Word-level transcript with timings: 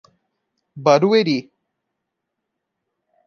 Barueri 0.83 1.37